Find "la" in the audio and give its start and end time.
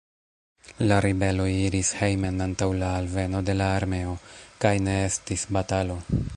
0.91-0.95, 2.85-2.89, 3.61-3.69